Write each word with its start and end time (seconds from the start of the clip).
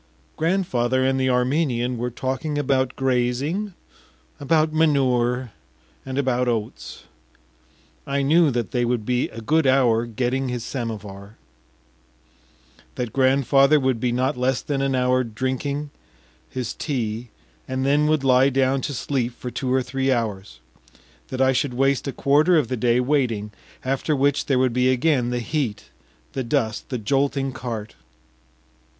Grandfather 0.35 1.05
and 1.05 1.19
the 1.19 1.29
Armenian 1.29 1.95
were 1.95 2.09
talking 2.09 2.57
about 2.57 2.95
grazing, 2.95 3.75
about 4.39 4.73
manure, 4.73 5.51
and 6.03 6.17
about 6.17 6.47
oats.... 6.47 7.03
I 8.07 8.23
knew 8.23 8.49
that 8.49 8.71
they 8.71 8.83
would 8.83 9.05
be 9.05 9.29
a 9.29 9.41
good 9.41 9.67
hour 9.67 10.07
getting 10.07 10.47
the 10.47 10.59
samovar; 10.59 11.37
that 12.95 13.13
grandfather 13.13 13.79
would 13.79 13.99
be 13.99 14.11
not 14.11 14.35
less 14.35 14.63
than 14.63 14.81
an 14.81 14.95
hour 14.95 15.23
drinking 15.23 15.91
his 16.49 16.73
tea, 16.73 17.29
and 17.67 17.85
then 17.85 18.07
would 18.07 18.23
lie 18.23 18.49
down 18.49 18.81
to 18.81 18.95
sleep 18.95 19.33
for 19.35 19.51
two 19.51 19.71
or 19.71 19.83
three 19.83 20.11
hours; 20.11 20.61
that 21.27 21.41
I 21.41 21.53
should 21.53 21.75
waste 21.75 22.07
a 22.07 22.11
quarter 22.11 22.57
of 22.57 22.69
the 22.69 22.75
day 22.75 22.99
waiting, 22.99 23.51
after 23.85 24.15
which 24.15 24.47
there 24.47 24.57
would 24.57 24.73
be 24.73 24.89
again 24.89 25.29
the 25.29 25.41
heat, 25.41 25.91
the 26.33 26.43
dust, 26.43 26.89
the 26.89 26.97
jolting 26.97 27.51
cart. 27.51 27.93